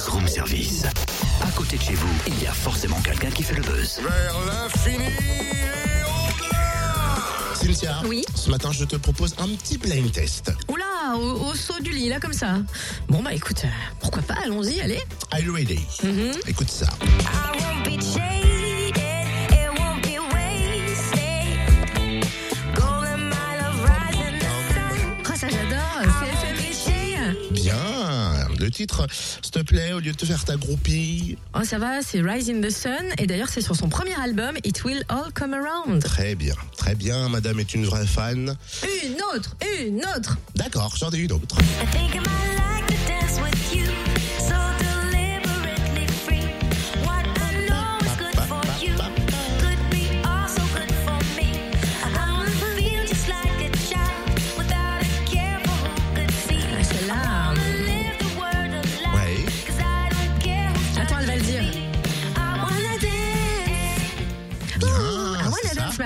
Buzz 0.00 0.08
Room 0.08 0.26
Service. 0.28 0.84
À 1.42 1.50
côté 1.50 1.76
de 1.76 1.82
chez 1.82 1.92
vous, 1.92 2.08
il 2.26 2.42
y 2.42 2.46
a 2.46 2.52
forcément 2.52 2.98
quelqu'un 3.02 3.28
qui 3.30 3.42
fait 3.42 3.54
le 3.54 3.60
buzz. 3.60 4.00
Vers 4.00 4.34
l'infini 4.46 5.04
et 5.04 6.02
au-delà 6.06 7.54
Cynthia, 7.54 8.00
Oui 8.06 8.24
ce 8.34 8.48
matin, 8.48 8.70
je 8.72 8.84
te 8.86 8.96
propose 8.96 9.34
un 9.38 9.48
petit 9.56 9.76
blind 9.76 10.10
test. 10.10 10.52
Oula, 10.68 11.16
au, 11.16 11.48
au 11.50 11.54
saut 11.54 11.78
du 11.82 11.90
lit, 11.90 12.08
là, 12.08 12.18
comme 12.18 12.32
ça. 12.32 12.60
Bon, 13.10 13.22
bah 13.22 13.34
écoute, 13.34 13.60
euh, 13.64 13.68
pourquoi 14.00 14.22
pas, 14.22 14.36
allons-y, 14.42 14.80
allez. 14.80 15.02
Are 15.32 15.40
you 15.40 15.54
ready? 15.54 15.80
Mhm. 16.02 16.32
Écoute 16.46 16.70
ça. 16.70 16.86
I 17.02 17.58
won't 17.60 17.84
be 17.84 18.00
jaded, 18.02 18.96
it 18.96 19.78
won't 19.78 20.00
be 20.02 20.16
wasted. 20.32 21.58
Golden 22.74 23.28
mile 23.28 23.68
of 23.68 23.84
rising 23.84 24.38
the 24.38 24.48
sun. 24.72 25.16
Oh, 25.28 25.36
ça 25.38 25.48
j'adore, 25.48 26.00
c'est 26.20 26.48
FM 26.48 26.56
Léché. 26.56 27.36
Bien. 27.50 27.99
Le 28.60 28.70
titre, 28.70 29.06
s'il 29.10 29.50
te 29.50 29.60
plaît, 29.60 29.94
au 29.94 30.00
lieu 30.00 30.12
de 30.12 30.16
te 30.16 30.26
faire 30.26 30.44
ta 30.44 30.56
groupie. 30.56 31.38
Oh, 31.54 31.64
ça 31.64 31.78
va, 31.78 32.02
c'est 32.02 32.20
Rise 32.20 32.50
in 32.50 32.60
the 32.60 32.70
Sun. 32.70 32.92
Et 33.18 33.26
d'ailleurs, 33.26 33.48
c'est 33.48 33.62
sur 33.62 33.74
son 33.74 33.88
premier 33.88 34.14
album, 34.20 34.56
It 34.64 34.84
Will 34.84 35.02
All 35.08 35.32
Come 35.32 35.54
Around. 35.54 36.02
Très 36.02 36.34
bien. 36.34 36.54
Très 36.76 36.94
bien, 36.94 37.30
madame 37.30 37.58
est 37.58 37.72
une 37.72 37.86
vraie 37.86 38.06
fan. 38.06 38.54
Une 39.04 39.16
autre, 39.34 39.56
une 39.80 40.04
autre. 40.14 40.36
D'accord, 40.56 40.94
j'en 40.98 41.10
ai 41.10 41.18
une 41.18 41.32
autre. 41.32 41.56
I 41.80 41.86
think 41.90 42.20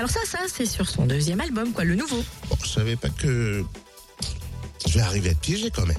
alors 0.04 0.12
ça, 0.12 0.20
ça, 0.26 0.44
c'est 0.54 0.66
sur 0.66 0.86
son 0.86 1.06
deuxième 1.06 1.40
album, 1.40 1.72
quoi, 1.72 1.82
le 1.84 1.94
nouveau. 1.94 2.22
Bon, 2.50 2.58
je 2.62 2.68
savais 2.68 2.94
pas 2.94 3.08
que 3.08 3.64
je 4.86 4.92
vais 4.92 5.00
arriver 5.00 5.30
à 5.30 5.32
te 5.34 5.38
piéger 5.38 5.70
quand 5.70 5.86
même. 5.86 5.96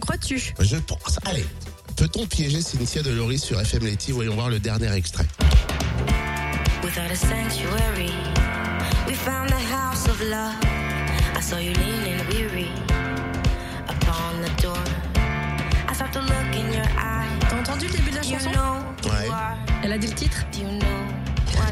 Crois-tu? 0.00 0.40
Je 0.58 0.76
pense. 0.78 1.20
Allez, 1.24 1.46
peut-on 1.94 2.26
piéger 2.26 2.60
Cynthia 2.60 3.04
Deloris 3.04 3.38
sur 3.44 3.60
FM 3.60 3.84
Letty? 3.84 4.10
Voyons 4.10 4.34
voir 4.34 4.50
le 4.50 4.58
dernier 4.58 4.92
extrait. 4.94 5.26
Without 6.82 7.08
a 7.12 7.14
sanctuary, 7.14 8.10
we 9.06 9.14
found 9.14 9.48
the 9.50 9.72
house 9.72 10.08
of 10.08 10.20
love. 10.22 10.56
I 11.36 11.40
saw 11.40 11.58
you 11.58 11.74
leaning 11.74 12.26
weary 12.30 12.72
upon 13.86 14.42
the 14.42 14.50
door. 14.62 14.82
I 15.88 15.94
start 15.94 16.10
to 16.14 16.22
look 16.22 16.56
in 16.56 16.72
your 16.72 16.86
eyes. 16.98 17.38
T'as 17.48 17.60
entendu 17.60 17.86
le 17.86 17.92
début 17.92 18.10
de 18.10 18.16
la 18.16 18.22
You 18.22 18.32
chanson? 18.32 18.50
know 18.50 19.08
Ouais. 19.08 19.28
Elle 19.84 19.92
a 19.92 19.98
dit 19.98 20.08
le 20.08 20.14
titre? 20.14 20.44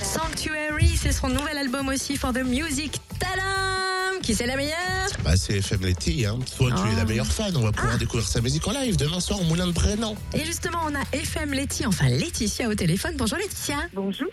Sanctuary, 0.01 0.97
c'est 0.97 1.13
son 1.13 1.29
nouvel 1.29 1.59
album 1.59 1.89
aussi, 1.89 2.17
For 2.17 2.33
the 2.33 2.43
Music. 2.45 2.99
Tadam 3.19 4.21
Qui 4.23 4.35
c'est 4.35 4.47
la 4.47 4.57
meilleure? 4.57 4.77
Bah, 5.23 5.37
c'est 5.37 5.59
FM 5.59 5.83
Letty, 5.83 6.25
hein. 6.27 6.39
Toi, 6.57 6.71
tu 6.73 6.93
es 6.93 6.97
la 6.97 7.05
meilleure 7.05 7.27
fan. 7.27 7.57
On 7.57 7.61
va 7.61 7.73
pouvoir 7.73 7.99
découvrir 7.99 8.27
sa 8.27 8.41
musique 8.41 8.67
en 8.67 8.73
live 8.73 8.97
demain 8.97 9.21
soir 9.21 9.41
au 9.41 9.45
Moulin 9.45 9.67
de 9.67 9.73
Brennan. 9.73 10.15
Et 10.35 10.45
justement, 10.45 10.79
on 10.87 10.95
a 10.95 11.03
FM 11.13 11.53
Letty, 11.53 11.87
enfin 11.87 12.09
Laetitia 12.09 12.69
au 12.69 12.75
téléphone. 12.75 13.15
Bonjour 13.17 13.39
Laetitia. 13.39 13.77
Bonjour. 13.95 14.29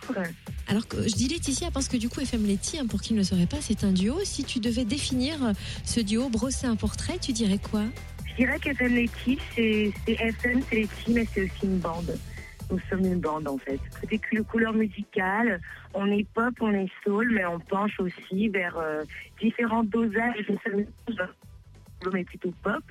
Alors 0.67 0.87
que 0.87 1.07
je 1.07 1.13
dis 1.13 1.27
Laetitia 1.27 1.71
parce 1.71 1.87
que 1.87 1.97
du 1.97 2.09
coup 2.09 2.21
FM 2.21 2.45
Letty, 2.45 2.79
hein, 2.79 2.85
pour 2.87 3.01
qui 3.01 3.13
ne 3.13 3.19
le 3.19 3.23
saurait 3.23 3.45
pas, 3.47 3.57
c'est 3.61 3.83
un 3.83 3.91
duo. 3.91 4.19
Si 4.23 4.43
tu 4.43 4.59
devais 4.59 4.85
définir 4.85 5.37
ce 5.83 5.99
duo, 5.99 6.29
brosser 6.29 6.67
un 6.67 6.75
portrait, 6.75 7.17
tu 7.21 7.33
dirais 7.33 7.59
quoi? 7.59 7.83
Je 8.25 8.45
dirais 8.45 8.57
qu'FM 8.59 8.95
Letty, 8.95 9.37
c'est 9.55 9.91
c'est 10.05 10.13
FM, 10.13 10.61
c'est 10.69 10.75
Letty, 10.77 11.09
mais 11.09 11.27
c'est 11.33 11.41
aussi 11.43 11.63
une 11.63 11.79
bande. 11.79 12.17
Nous 12.71 12.79
sommes 12.89 13.05
une 13.05 13.19
bande 13.19 13.47
en 13.47 13.57
fait. 13.57 13.79
Côté 13.99 14.19
cou- 14.19 14.43
couleur 14.43 14.73
musicale, 14.73 15.59
on 15.93 16.05
est 16.11 16.27
pop, 16.33 16.53
on 16.61 16.71
est 16.73 16.89
soul, 17.03 17.31
mais 17.33 17.45
on 17.45 17.59
penche 17.59 17.99
aussi 17.99 18.47
vers 18.49 18.77
euh, 18.77 19.03
différents 19.41 19.83
dosages 19.83 20.45
de 20.47 20.55
est 22.15 22.23
plutôt 22.23 22.53
pop. 22.63 22.83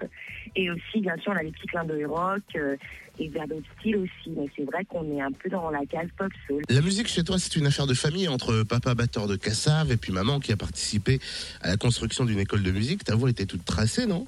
Et 0.54 0.70
aussi, 0.70 1.00
bien 1.00 1.16
sûr, 1.19 1.32
on 1.32 1.36
a 1.36 1.42
des 1.42 1.50
petits 1.50 1.66
clins 1.66 1.84
d'œil 1.84 2.04
rock 2.04 2.42
euh, 2.56 2.76
et 3.19 3.28
vers 3.28 3.47
d'autres 3.48 3.66
styles 3.78 3.97
aussi. 3.97 4.30
Mais 4.36 4.47
c'est 4.56 4.64
vrai 4.64 4.84
qu'on 4.84 5.16
est 5.16 5.20
un 5.20 5.32
peu 5.32 5.48
dans 5.48 5.70
la 5.70 5.84
case 5.86 6.08
pop 6.16 6.30
soul. 6.47 6.62
La 6.69 6.82
musique 6.82 7.08
chez 7.08 7.24
toi, 7.24 7.38
c'est 7.38 7.56
une 7.56 7.66
affaire 7.66 7.86
de 7.86 7.94
famille 7.94 8.28
entre 8.28 8.64
papa 8.64 8.94
batteur 8.94 9.26
de 9.26 9.36
Cassave 9.36 9.92
et 9.92 9.97
puis 9.97 10.12
maman 10.12 10.41
qui 10.41 10.53
a 10.53 10.56
participé 10.56 11.20
à 11.62 11.69
la 11.69 11.76
construction 11.76 12.24
d'une 12.24 12.38
école 12.38 12.62
de 12.62 12.70
musique. 12.70 13.04
Ta 13.04 13.14
voix 13.14 13.30
était 13.30 13.47
toute 13.47 13.64
tracée, 13.64 14.06
non? 14.06 14.26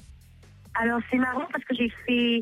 Alors 0.73 0.99
c'est 1.11 1.17
marrant 1.17 1.47
parce 1.51 1.63
que 1.65 1.75
j'ai 1.75 1.91
fait 2.07 2.41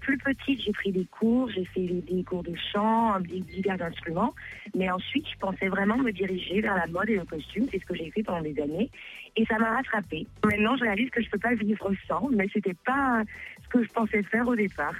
plus 0.00 0.18
petite, 0.18 0.60
j'ai 0.62 0.72
pris 0.72 0.92
des 0.92 1.04
cours, 1.06 1.50
j'ai 1.50 1.64
fait 1.66 1.86
des, 1.86 2.24
cours 2.24 2.42
de 2.42 2.54
chant, 2.72 3.18
des 3.20 3.40
divers 3.40 3.80
instruments, 3.82 4.34
mais 4.74 4.90
ensuite 4.90 5.26
je 5.32 5.38
pensais 5.38 5.68
vraiment 5.68 5.96
me 5.96 6.10
diriger 6.10 6.60
vers 6.60 6.76
la 6.76 6.86
mode 6.86 7.10
et 7.10 7.16
le 7.16 7.24
costume, 7.24 7.66
c'est 7.70 7.80
ce 7.80 7.86
que 7.86 7.94
j'ai 7.94 8.10
fait 8.10 8.22
pendant 8.22 8.42
des 8.42 8.60
années, 8.60 8.90
et 9.36 9.44
ça 9.46 9.58
m'a 9.58 9.74
rattrapée. 9.74 10.26
Maintenant 10.44 10.76
je 10.76 10.82
réalise 10.82 11.10
que 11.10 11.22
je 11.22 11.30
peux 11.30 11.38
pas 11.38 11.54
vivre 11.54 11.92
sans, 12.08 12.28
mais 12.30 12.48
c'était 12.52 12.76
pas 12.86 13.22
ce 13.62 13.68
que 13.68 13.84
je 13.84 13.88
pensais 13.90 14.22
faire 14.24 14.46
au 14.48 14.56
départ. 14.56 14.94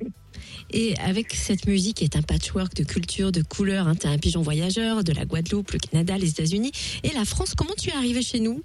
Et 0.74 0.96
avec 1.00 1.34
cette 1.34 1.68
musique 1.68 1.98
qui 1.98 2.04
est 2.06 2.16
un 2.16 2.22
patchwork 2.22 2.74
de 2.76 2.84
culture, 2.84 3.32
de 3.32 3.42
couleurs, 3.42 3.88
hein, 3.88 3.96
t'es 3.96 4.08
un 4.08 4.18
pigeon 4.18 4.42
voyageur, 4.42 5.04
de 5.04 5.14
la 5.14 5.26
Guadeloupe, 5.26 5.72
le 5.72 5.80
Canada, 5.80 6.18
les 6.18 6.30
États-Unis 6.30 6.72
et 7.04 7.14
la 7.14 7.26
France. 7.26 7.54
Comment 7.56 7.74
tu 7.78 7.90
es 7.90 7.94
arrivé 7.94 8.22
chez 8.22 8.40
nous? 8.40 8.62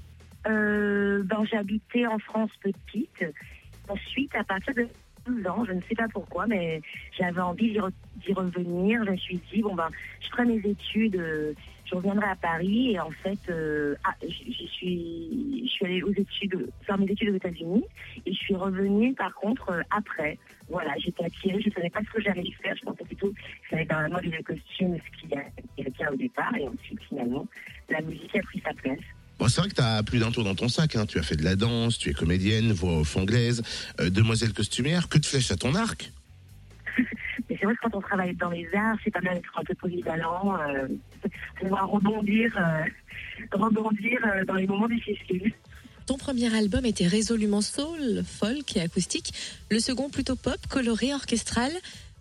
Euh, 0.46 1.22
ben, 1.24 1.44
j'habitais 1.50 2.06
en 2.06 2.18
France 2.18 2.50
petite. 2.60 3.24
Ensuite, 3.88 4.34
à 4.34 4.44
partir 4.44 4.74
de 4.74 4.86
12 5.26 5.46
ans, 5.46 5.64
je 5.64 5.72
ne 5.72 5.80
sais 5.82 5.94
pas 5.94 6.08
pourquoi, 6.12 6.46
mais 6.46 6.80
j'avais 7.18 7.40
envie 7.40 7.70
d'y 7.72 7.78
re- 7.78 7.92
d'y 8.16 8.32
revenir. 8.32 9.04
Je 9.04 9.10
me 9.10 9.16
suis 9.16 9.40
dit, 9.52 9.62
bon, 9.62 9.74
ben, 9.74 9.88
je 10.20 10.28
ferai 10.28 10.44
mes 10.44 10.58
études, 10.68 11.16
euh, 11.16 11.52
je 11.84 11.94
reviendrai 11.94 12.26
à 12.26 12.36
Paris. 12.36 12.92
Et 12.92 13.00
en 13.00 13.10
fait, 13.10 13.38
euh, 13.48 13.94
ah, 14.04 14.14
je 14.22 14.28
suis 14.28 15.68
allée 15.84 16.02
aux 16.02 16.12
études, 16.12 16.70
faire 16.82 16.98
mes 16.98 17.06
études 17.06 17.30
aux 17.30 17.36
États-Unis. 17.36 17.84
Et 18.24 18.32
je 18.32 18.38
suis 18.38 18.54
revenue, 18.54 19.14
par 19.14 19.34
contre, 19.34 19.70
euh, 19.70 19.82
après. 19.90 20.38
Voilà, 20.68 20.92
j'étais 20.98 21.24
attirée, 21.24 21.60
je 21.60 21.68
ne 21.68 21.74
savais 21.74 21.90
pas 21.90 22.00
ce 22.00 22.10
que 22.10 22.20
j'allais 22.22 22.50
faire. 22.62 22.74
Je 22.76 22.84
pensais 22.84 23.04
plutôt 23.04 23.28
que 23.30 23.36
ça 23.70 23.76
allait 23.76 23.84
dans 23.86 24.00
la 24.00 24.08
mode 24.08 24.24
et 24.24 24.30
le 24.30 24.42
costume, 24.42 24.96
ce 24.96 25.20
qui 25.20 25.32
est 25.34 25.82
le 25.82 25.90
cas 25.92 26.10
au 26.12 26.16
départ. 26.16 26.56
Et 26.56 26.66
ensuite, 26.66 27.00
finalement, 27.08 27.46
la 27.88 28.00
musique 28.00 28.34
a 28.36 28.42
pris 28.42 28.60
sa 28.64 28.72
place. 28.74 28.98
Bon, 29.38 29.48
c'est 29.48 29.60
vrai 29.60 29.68
que 29.68 29.74
tu 29.74 29.82
as 29.82 30.02
plus 30.02 30.18
d'un 30.18 30.30
tour 30.30 30.44
dans 30.44 30.54
ton 30.54 30.68
sac. 30.68 30.96
Hein. 30.96 31.06
Tu 31.06 31.18
as 31.18 31.22
fait 31.22 31.36
de 31.36 31.44
la 31.44 31.56
danse, 31.56 31.98
tu 31.98 32.10
es 32.10 32.14
comédienne, 32.14 32.72
voix 32.72 33.00
off 33.00 33.16
anglaise, 33.16 33.62
euh, 34.00 34.08
demoiselle 34.08 34.52
costumière. 34.52 35.08
Que 35.08 35.18
de 35.18 35.26
flèches 35.26 35.50
à 35.50 35.56
ton 35.56 35.74
arc? 35.74 36.10
Mais 37.48 37.56
c'est 37.58 37.66
vrai 37.66 37.74
que 37.74 37.80
quand 37.82 37.96
on 37.96 38.00
travaille 38.00 38.34
dans 38.34 38.50
les 38.50 38.68
arts, 38.74 38.96
c'est 39.04 39.10
pas 39.10 39.20
mal 39.20 39.34
d'être 39.34 39.58
un 39.58 39.64
peu 39.64 39.74
polyvalent, 39.74 40.58
euh, 40.58 40.88
pouvoir 41.60 41.88
rebondir, 41.88 42.56
euh, 42.58 42.84
rebondir 43.52 44.20
euh, 44.24 44.44
dans 44.44 44.54
les 44.54 44.66
moments 44.66 44.88
difficiles. 44.88 45.52
Ton 46.06 46.18
premier 46.18 46.54
album 46.54 46.84
était 46.84 47.06
résolument 47.06 47.60
soul, 47.60 48.22
folk 48.24 48.76
et 48.76 48.80
acoustique. 48.80 49.32
Le 49.70 49.80
second 49.80 50.08
plutôt 50.08 50.36
pop, 50.36 50.58
coloré, 50.68 51.12
orchestral. 51.12 51.72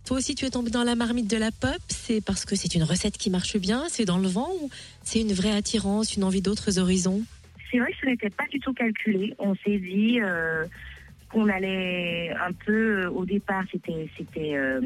Toi 0.05 0.17
aussi, 0.17 0.35
tu 0.35 0.45
es 0.45 0.51
tombé 0.51 0.69
dans 0.69 0.83
la 0.83 0.93
marmite 0.93 1.27
de 1.27 1.37
la 1.37 1.51
pop. 1.51 1.81
C'est 1.87 2.23
parce 2.23 2.45
que 2.45 2.55
c'est 2.55 2.75
une 2.75 2.83
recette 2.83 3.17
qui 3.17 3.31
marche 3.31 3.57
bien, 3.57 3.85
c'est 3.89 4.05
dans 4.05 4.19
le 4.19 4.27
vent 4.27 4.49
ou 4.61 4.69
c'est 5.01 5.19
une 5.19 5.33
vraie 5.33 5.51
attirance, 5.51 6.15
une 6.15 6.23
envie 6.23 6.41
d'autres 6.41 6.77
horizons? 6.77 7.23
C'est 7.71 7.79
vrai 7.79 7.91
que 7.91 7.97
ce 8.01 8.05
n'était 8.05 8.29
pas 8.29 8.45
du 8.51 8.59
tout 8.59 8.73
calculé. 8.73 9.33
On 9.39 9.55
s'est 9.55 9.79
dit 9.79 10.19
euh, 10.21 10.65
qu'on 11.31 11.49
allait 11.49 12.29
un 12.33 12.51
peu, 12.51 13.05
euh, 13.05 13.09
au 13.09 13.25
départ, 13.25 13.63
c'était 13.71 14.07
c'était 14.15 14.55
euh, 14.55 14.79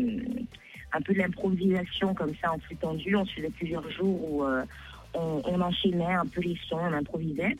un 0.94 1.02
peu 1.02 1.14
de 1.14 1.20
l'improvisation 1.20 2.14
comme 2.14 2.34
ça 2.42 2.54
en 2.54 2.60
flux 2.60 2.78
tendu. 2.78 3.14
On 3.18 3.26
se 3.26 3.34
faisait 3.34 3.50
plusieurs 3.50 3.92
jours 3.92 4.32
où 4.32 4.46
on 5.14 5.62
enchaînait 5.62 6.14
un 6.14 6.26
peu 6.26 6.40
les 6.40 6.58
sons, 6.70 6.80
on 6.80 6.94
improvisait. 6.94 7.58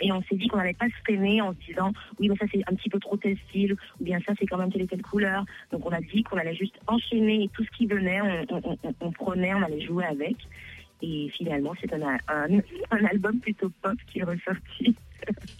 Et 0.00 0.10
on 0.10 0.20
s'est 0.22 0.34
dit 0.36 0.48
qu'on 0.48 0.56
n'allait 0.56 0.72
pas 0.74 0.86
se 0.88 0.94
freiner 1.04 1.40
en 1.40 1.52
se 1.52 1.58
disant 1.66 1.92
oui 2.18 2.28
mais 2.28 2.36
ça 2.36 2.46
c'est 2.52 2.62
un 2.70 2.74
petit 2.74 2.88
peu 2.90 2.98
trop 2.98 3.16
tel 3.16 3.36
style 3.48 3.74
ou 4.00 4.04
bien 4.04 4.18
ça 4.26 4.32
c'est 4.38 4.46
quand 4.46 4.58
même 4.58 4.72
telle 4.72 4.82
et 4.82 4.86
telle 4.86 5.02
couleur. 5.02 5.44
Donc 5.70 5.86
on 5.86 5.90
a 5.90 6.00
dit 6.00 6.22
qu'on 6.24 6.38
allait 6.38 6.54
juste 6.56 6.74
enchaîner 6.86 7.44
et 7.44 7.48
tout 7.48 7.62
ce 7.64 7.70
qui 7.76 7.86
venait 7.86 8.20
on, 8.20 8.46
on- 8.56 8.78
on- 8.82 8.94
on 9.00 9.12
prenait, 9.12 9.54
on 9.54 9.62
allait 9.62 9.80
jouer 9.84 10.04
avec. 10.04 10.36
Et 11.02 11.28
finalement 11.36 11.72
c'est 11.80 11.92
un, 11.92 12.02
un, 12.28 12.58
un 12.90 13.04
album 13.04 13.38
plutôt 13.40 13.70
pop 13.82 13.94
qui 14.10 14.20
est 14.20 14.24
ressorti. 14.24 14.94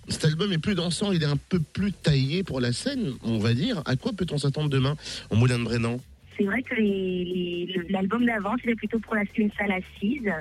Cet 0.08 0.24
album 0.24 0.52
est 0.52 0.58
plus 0.58 0.74
dansant, 0.74 1.12
il 1.12 1.22
est 1.22 1.26
un 1.26 1.36
peu 1.36 1.60
plus 1.60 1.92
taillé 1.92 2.42
pour 2.42 2.60
la 2.60 2.72
scène, 2.72 3.12
on 3.22 3.38
va 3.38 3.54
dire. 3.54 3.80
À 3.86 3.94
quoi 3.94 4.10
peut-on 4.12 4.36
s'attendre 4.38 4.68
demain 4.70 4.96
au 5.30 5.36
Moulin 5.36 5.58
de 5.60 5.64
Brennan? 5.64 5.98
C'est 6.36 6.44
vrai 6.44 6.62
que 6.62 6.74
l'album 7.92 8.24
d'avant 8.26 8.56
c'était 8.56 8.74
plutôt 8.74 8.98
pour 8.98 9.14
la, 9.14 9.22
une 9.36 9.52
salle 9.52 9.70
assise. 9.72 10.32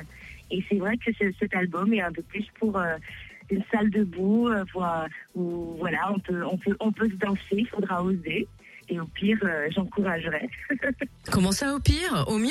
Et 0.50 0.64
c'est 0.68 0.78
vrai 0.78 0.98
que 0.98 1.12
ce- 1.14 1.32
cet 1.40 1.54
album 1.56 1.94
est 1.94 2.02
un 2.02 2.12
peu 2.12 2.24
plus 2.24 2.46
pour 2.60 2.78
euh, 2.78 2.96
une 3.52 3.64
salle 3.72 3.90
debout, 3.90 4.48
euh, 4.48 4.64
voilà, 4.74 6.12
on 6.14 6.20
peut, 6.20 6.44
on, 6.46 6.58
peut, 6.58 6.76
on 6.80 6.92
peut 6.92 7.10
se 7.10 7.16
danser, 7.16 7.42
il 7.52 7.68
faudra 7.68 8.04
oser. 8.04 8.48
Et 8.94 9.00
au 9.00 9.06
pire, 9.06 9.38
euh, 9.46 9.70
j'encouragerais. 9.74 10.50
Comment 11.32 11.54
ça 11.54 11.74
au 11.74 11.80
pire? 11.80 12.26
Au 12.28 12.38
mieux? 12.38 12.50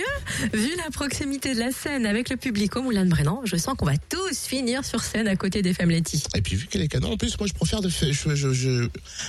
Vu 0.54 0.70
la 0.82 0.90
proximité 0.90 1.54
de 1.54 1.58
la 1.60 1.70
scène 1.70 2.06
avec 2.06 2.30
le 2.30 2.36
public 2.38 2.76
au 2.76 2.82
Moulin 2.82 3.04
de 3.04 3.10
Brennan, 3.10 3.42
je 3.44 3.56
sens 3.56 3.74
qu'on 3.76 3.84
va 3.84 3.98
tous 4.08 4.46
finir 4.46 4.82
sur 4.86 5.02
scène 5.02 5.28
à 5.28 5.36
côté 5.36 5.60
des 5.60 5.74
femmes 5.74 5.90
Letty. 5.90 6.24
Et 6.34 6.40
puis 6.40 6.56
vu 6.56 6.66
qu'elle 6.66 6.80
est 6.80 6.88
canon, 6.88 7.12
en 7.12 7.16
plus, 7.18 7.38
moi 7.38 7.46
je 7.46 7.52
préfère 7.52 7.82
de 7.82 7.90
faire. 7.90 8.10
Je, 8.10 8.34
je- 8.34 8.52
je- 8.54 8.88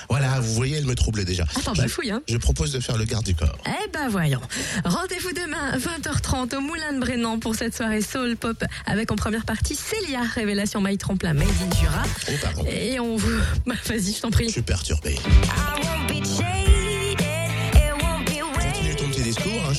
Voilà, 0.10 0.40
vous 0.40 0.54
voyez, 0.54 0.78
elle 0.78 0.86
me 0.86 0.96
trouble 0.96 1.25
déjà. 1.25 1.44
Attends, 1.58 1.74
je, 1.74 1.81
bah 1.81 1.88
fouille, 1.90 2.12
hein 2.12 2.22
je 2.30 2.38
propose 2.38 2.72
de 2.72 2.80
faire 2.80 2.98
le 2.98 3.04
garde 3.04 3.25
du 3.25 3.36
corps. 3.36 3.57
Eh 3.68 3.90
ben 3.92 4.07
voyons. 4.07 4.40
Rendez-vous 4.86 5.34
demain 5.34 5.78
20h30 5.78 6.56
au 6.56 6.62
Moulin 6.62 6.94
de 6.94 7.00
Brennan 7.00 7.40
pour 7.40 7.56
cette 7.56 7.75
soirée 7.75 8.02
soul 8.02 8.38
pop 8.38 8.64
avec 8.86 9.12
en 9.12 9.18
première 9.18 9.44
partie 9.44 9.75
Célia, 9.75 10.22
révélation 10.34 10.80
My 10.80 10.98
Tremplin 10.98 11.34
Made 11.34 11.48
in 11.50 11.75
Jura. 11.78 12.04
Oh, 12.30 12.31
pardon. 12.42 12.66
Et 12.72 13.02
on 13.02 13.18
vous... 13.18 13.28
Bah, 13.66 13.75
vas-y, 13.86 14.14
je 14.14 14.22
t'en 14.22 14.31
prie. 14.31 14.46
Je 14.48 14.52
suis 14.54 14.62
perturbé. 14.62 15.12
I 15.16 15.18
won't 15.84 16.07
be 16.07 16.20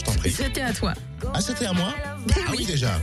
je 0.03 0.11
t'en 0.11 0.19
prie. 0.19 0.31
C'était 0.31 0.61
à 0.63 0.73
toi. 0.73 0.95
Ah, 1.35 1.41
c'était 1.41 1.67
à 1.67 1.73
moi 1.73 1.95
Ah 2.49 2.53
oui, 2.57 2.65
déjà. 2.65 3.01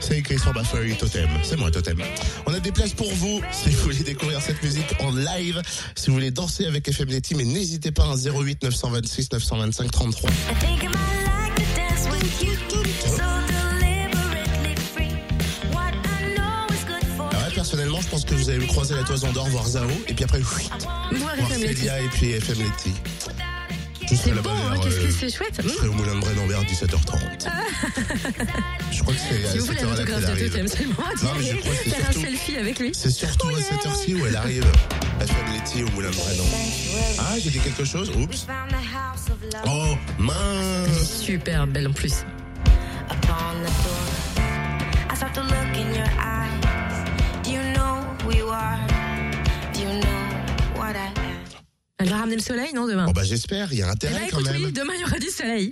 C'est 0.00 0.18
écrit 0.18 0.38
sur 0.38 0.52
ma 0.54 0.64
feuille 0.64 0.96
Totem. 0.96 1.28
C'est 1.42 1.56
moi, 1.56 1.70
Totem. 1.70 1.98
On 2.46 2.54
a 2.54 2.60
des 2.60 2.72
places 2.72 2.94
pour 2.94 3.12
vous 3.14 3.40
si 3.52 3.70
vous 3.70 3.82
voulez 3.84 4.02
découvrir 4.02 4.40
cette 4.40 4.62
musique 4.62 4.94
en 5.00 5.12
live, 5.12 5.60
si 5.94 6.08
vous 6.08 6.14
voulez 6.14 6.30
danser 6.30 6.66
avec 6.66 6.88
FM 6.88 7.08
Letty, 7.08 7.34
mais 7.34 7.44
n'hésitez 7.44 7.92
pas 7.92 8.04
à 8.04 8.16
08 8.16 8.62
926 8.62 9.30
925 9.32 9.90
33. 9.90 10.30
I 10.30 10.32
think 10.58 10.82
I 10.82 10.86
might 10.86 10.94
like 11.26 11.54
to 11.54 11.62
dance 11.76 12.08
with 12.10 12.42
you, 12.42 12.54
so 13.06 13.22
deliberately 13.46 14.74
free. 14.94 15.14
What 15.72 15.92
I 15.94 16.34
know 16.36 16.66
is 16.74 16.84
good 16.86 17.04
for 17.16 17.28
Alors 17.30 17.44
ouais, 17.46 17.54
personnellement, 17.54 18.00
je 18.00 18.08
pense 18.08 18.24
que 18.24 18.34
vous 18.34 18.48
allez 18.48 18.58
me 18.60 18.66
croiser 18.66 18.94
la 18.94 19.04
toison 19.04 19.30
d'or, 19.32 19.48
voir 19.48 19.66
Zao, 19.68 19.88
et 20.08 20.14
puis 20.14 20.24
après, 20.24 20.38
oui, 20.56 21.18
Voir. 21.18 21.36
Célia 21.58 22.00
et 22.00 22.08
puis 22.08 22.30
FM 22.32 22.58
Letty. 22.58 22.94
C'est 24.22 24.32
bon, 24.42 24.50
hein, 24.50 24.78
qu'est-ce 24.82 24.98
euh, 24.98 25.06
que 25.06 25.12
c'est 25.12 25.30
chouette. 25.30 25.60
Je 25.62 25.68
serai 25.68 25.88
au 25.88 25.92
Moulin 25.92 26.14
de 26.14 26.20
Brennan 26.20 26.46
vers 26.46 26.62
17h30. 26.62 27.48
je 28.92 29.02
crois 29.02 29.14
que 29.14 29.20
c'est 29.20 29.46
à 29.46 29.50
Si 29.50 29.58
vous 29.58 29.66
voulez 29.66 29.80
un 29.80 29.92
autographe 29.92 30.26
de. 30.26 30.48
Totem, 30.48 30.68
c'est 30.68 30.84
crois 30.84 31.06
que 31.14 31.42
c'est 31.84 31.90
Faire 31.90 32.08
un 32.08 32.12
selfie 32.12 32.56
avec 32.56 32.78
lui. 32.78 32.90
C'est 32.94 33.10
surtout 33.10 33.48
à 33.48 33.60
cette 33.60 33.86
heure-ci 33.86 34.14
où 34.14 34.26
elle 34.26 34.36
arrive. 34.36 34.66
FM 35.20 35.54
Letty 35.54 35.84
au 35.84 35.90
Moulin 35.94 36.10
de 36.10 36.16
Brennan. 36.16 36.44
Ah, 37.18 37.38
j'ai 37.38 37.50
dit 37.50 37.60
quelque 37.60 37.84
chose 37.84 38.10
Oups. 38.16 38.46
Oh, 39.66 39.94
mince 40.18 41.22
Super 41.22 41.66
belle 41.66 41.88
en 41.88 41.92
plus. 41.92 42.24
Va 52.20 52.24
ramener 52.24 52.36
le 52.36 52.42
soleil, 52.42 52.72
non, 52.74 52.86
demain 52.86 53.06
Bon 53.06 53.12
bah 53.12 53.22
j'espère, 53.24 53.72
il 53.72 53.78
y 53.78 53.82
a 53.82 53.86
Eh 53.86 53.90
intérêt 53.90 54.14
ben, 54.14 54.20
quand 54.30 54.38
écoute, 54.40 54.52
même. 54.52 54.64
oui, 54.64 54.72
demain 54.72 54.92
il 54.96 55.00
y 55.00 55.04
aura 55.04 55.18
du 55.18 55.28
soleil. 55.28 55.68